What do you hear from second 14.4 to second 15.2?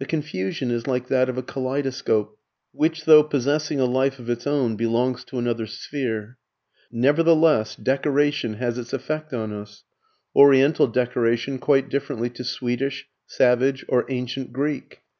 Greek.